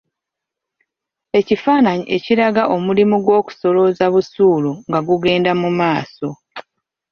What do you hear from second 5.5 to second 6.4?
mu maaso.